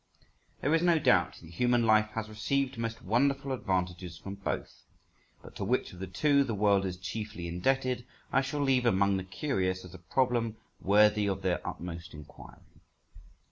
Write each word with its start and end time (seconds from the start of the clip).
There 0.61 0.73
is 0.73 0.81
no 0.81 0.97
doubt 0.97 1.35
that 1.41 1.49
human 1.51 1.85
life 1.85 2.09
has 2.15 2.27
received 2.27 2.75
most 2.79 3.03
wonderful 3.03 3.51
advantages 3.51 4.17
from 4.17 4.33
both; 4.33 4.81
but 5.43 5.55
to 5.57 5.63
which 5.63 5.93
of 5.93 5.99
the 5.99 6.07
two 6.07 6.43
the 6.43 6.55
world 6.55 6.85
is 6.87 6.97
chiefly 6.97 7.47
indebted, 7.47 8.07
I 8.31 8.41
shall 8.41 8.61
leave 8.61 8.87
among 8.87 9.17
the 9.17 9.23
curious 9.23 9.85
as 9.85 9.93
a 9.93 9.99
problem 9.99 10.57
worthy 10.81 11.27
of 11.27 11.43
their 11.43 11.61
utmost 11.67 12.15
inquiry. 12.15 12.81